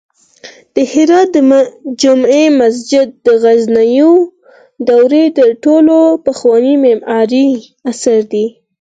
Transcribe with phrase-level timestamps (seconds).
[0.73, 1.37] د هرات د
[2.01, 4.03] جمعې مسجد د غزنوي
[4.87, 7.47] دورې تر ټولو پخوانی معماری
[7.91, 8.45] اثر دی